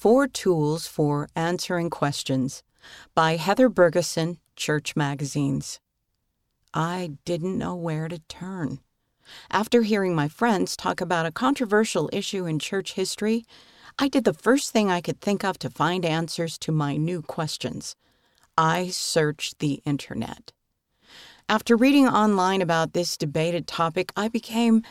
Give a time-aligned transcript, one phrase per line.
[0.00, 2.62] Four Tools for Answering Questions
[3.14, 5.78] by Heather Bergeson, Church Magazines.
[6.72, 8.78] I didn't know where to turn.
[9.50, 13.44] After hearing my friends talk about a controversial issue in church history,
[13.98, 17.20] I did the first thing I could think of to find answers to my new
[17.20, 17.94] questions.
[18.56, 20.52] I searched the internet.
[21.46, 24.82] After reading online about this debated topic, I became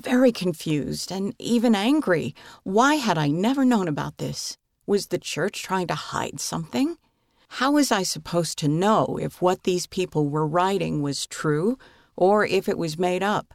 [0.00, 2.34] very confused and even angry.
[2.62, 4.56] Why had I never known about this?
[4.86, 6.96] Was the church trying to hide something?
[7.48, 11.78] How was I supposed to know if what these people were writing was true
[12.16, 13.54] or if it was made up?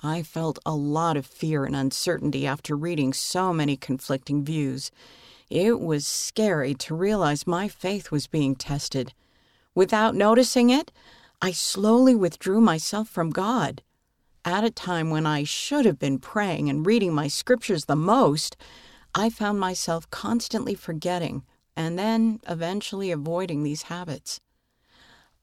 [0.00, 4.90] I felt a lot of fear and uncertainty after reading so many conflicting views.
[5.48, 9.14] It was scary to realize my faith was being tested.
[9.74, 10.92] Without noticing it,
[11.40, 13.82] I slowly withdrew myself from God
[14.46, 18.56] at a time when I should have been praying and reading my scriptures the most,
[19.12, 21.42] I found myself constantly forgetting
[21.76, 24.40] and then eventually avoiding these habits.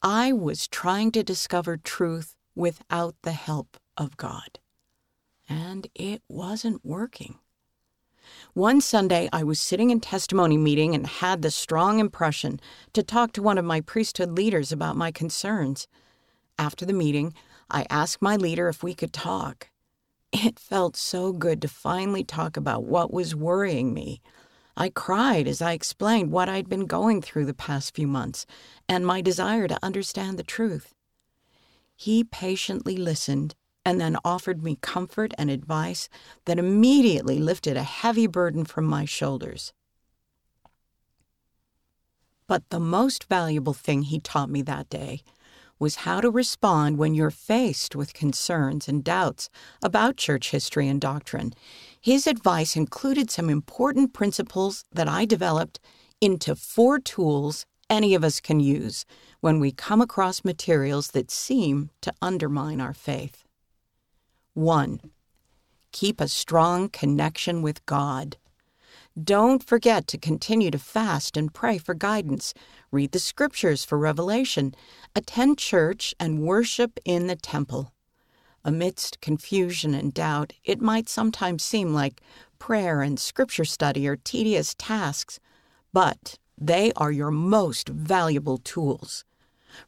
[0.02, 4.60] I was trying to discover truth without the help of God,
[5.50, 7.40] and it wasn't working.
[8.54, 12.62] One Sunday, I was sitting in testimony meeting and had the strong impression
[12.94, 15.88] to talk to one of my priesthood leaders about my concerns.
[16.58, 17.34] After the meeting,
[17.74, 19.72] I asked my leader if we could talk.
[20.32, 24.22] It felt so good to finally talk about what was worrying me.
[24.78, 28.46] I cried as I explained what I'd been going through the past few months
[28.88, 30.94] and my desire to understand the truth.
[31.96, 36.10] He patiently listened and then offered me comfort and advice
[36.46, 39.74] that immediately lifted a heavy burden from my shoulders.
[42.48, 45.24] But the most valuable thing he taught me that day
[45.84, 49.50] was how to respond when you're faced with concerns and doubts
[49.84, 51.52] about church history and doctrine.
[52.00, 55.82] His advice included some important principles that I developed
[56.22, 59.04] into four tools any of us can use
[59.42, 63.44] when we come across materials that seem to undermine our faith.
[64.54, 65.02] 1.
[65.92, 68.38] Keep a strong connection with God.
[69.22, 72.52] Don't forget to continue to fast and pray for guidance,
[72.92, 74.74] read the scriptures for revelation,
[75.16, 77.94] attend church, and worship in the temple.
[78.66, 82.22] Amidst confusion and doubt, it might sometimes seem like
[82.58, 85.40] prayer and scripture study are tedious tasks,
[85.92, 89.26] but they are your most valuable tools.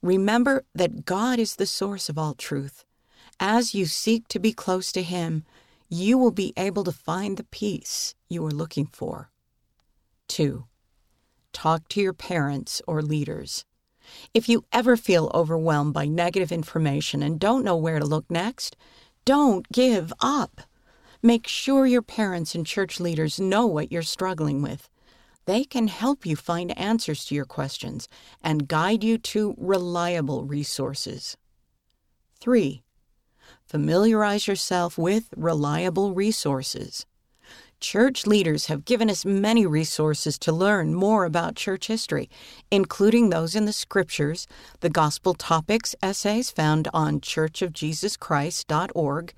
[0.03, 2.85] Remember that God is the source of all truth.
[3.39, 5.45] As you seek to be close to Him,
[5.89, 9.31] you will be able to find the peace you are looking for.
[10.27, 10.65] 2.
[11.53, 13.65] Talk to your parents or leaders.
[14.33, 18.75] If you ever feel overwhelmed by negative information and don't know where to look next,
[19.25, 20.61] don't give up.
[21.23, 24.89] Make sure your parents and church leaders know what you're struggling with.
[25.45, 28.07] They can help you find answers to your questions
[28.43, 31.37] and guide you to reliable resources.
[32.41, 32.83] 3.
[33.65, 37.05] Familiarize yourself with reliable resources.
[37.79, 42.29] Church leaders have given us many resources to learn more about church history,
[42.69, 44.45] including those in the scriptures,
[44.81, 49.33] the gospel topics essays found on churchofjesuschrist.org,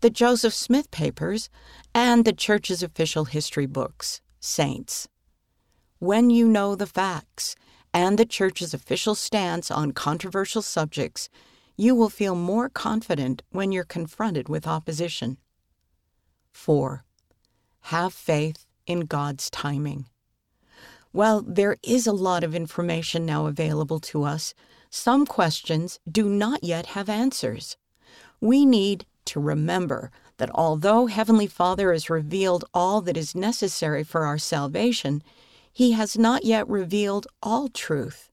[0.00, 1.48] the Joseph Smith papers,
[1.94, 5.08] and the church's official history books, Saints.
[5.98, 7.56] When you know the facts
[7.92, 11.28] and the church's official stance on controversial subjects,
[11.80, 15.38] you will feel more confident when you're confronted with opposition.
[16.52, 17.04] 4.
[17.84, 20.04] Have faith in God's timing.
[21.10, 24.52] While there is a lot of information now available to us,
[24.90, 27.78] some questions do not yet have answers.
[28.42, 34.26] We need to remember that although Heavenly Father has revealed all that is necessary for
[34.26, 35.22] our salvation,
[35.72, 38.29] He has not yet revealed all truth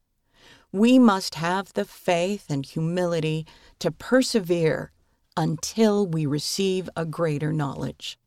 [0.77, 3.45] we must have the faith and humility
[3.79, 4.91] to persevere
[5.35, 8.17] until we receive a greater knowledge.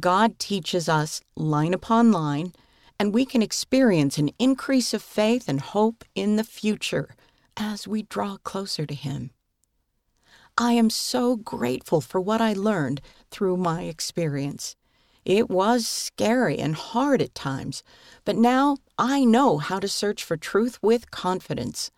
[0.00, 2.52] God teaches us line upon line,
[2.98, 7.14] and we can experience an increase of faith and hope in the future
[7.56, 9.30] as we draw closer to Him.
[10.58, 14.76] I am so grateful for what I learned through my experience.
[15.26, 17.82] It was scary and hard at times,
[18.24, 21.90] but now I know how to search for truth with confidence.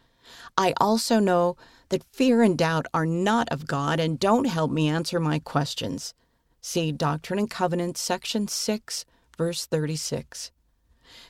[0.56, 1.58] I also know
[1.90, 6.14] that fear and doubt are not of God and don't help me answer my questions.
[6.62, 9.04] See Doctrine and Covenants, section 6,
[9.36, 10.50] verse 36.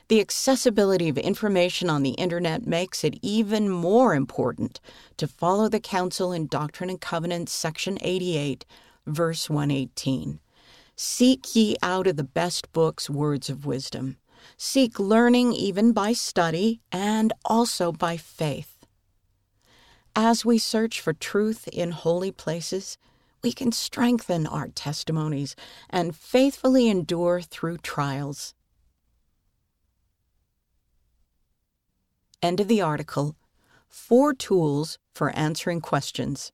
[0.07, 4.79] The accessibility of information on the Internet makes it even more important
[5.17, 8.65] to follow the counsel in Doctrine and Covenants, section 88,
[9.05, 10.39] verse 118.
[11.01, 14.17] Seek ye out of the best books words of wisdom.
[14.57, 18.85] Seek learning even by study and also by faith.
[20.13, 22.97] As we search for truth in holy places,
[23.41, 25.55] we can strengthen our testimonies
[25.89, 28.53] and faithfully endure through trials.
[32.41, 33.37] End of the article
[33.87, 36.51] Four Tools for Answering Questions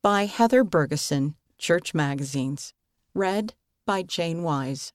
[0.00, 2.72] by Heather Bergeson, Church Magazines.
[3.12, 3.52] Read
[3.86, 4.92] by Jane Wise.